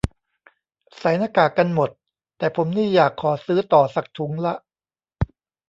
[0.97, 1.89] ใส่หน้ากากกันหมด
[2.37, 4.53] แต่ผมนี่อยากขอซื้อต่อสักถุงละ